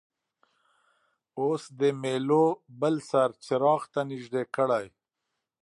اوس 1.39 1.63
د 1.79 1.81
میلو 2.01 2.45
بل 2.79 2.95
سر 3.09 3.29
څراغ 3.45 3.81
ته 3.93 4.01
نژدې 4.11 4.43
کړئ. 4.55 4.87